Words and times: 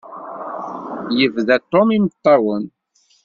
Yebda 1.17 1.57
Tom 1.71 1.87
imeṭṭawen. 1.97 2.63